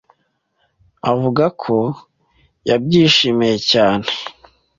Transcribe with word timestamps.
Avuga 1.11 1.45
ko 1.61 1.77
yabyishimiye 2.69 3.57
cyane. 3.71 4.07